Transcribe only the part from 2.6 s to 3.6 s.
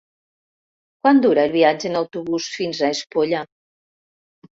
a Espolla?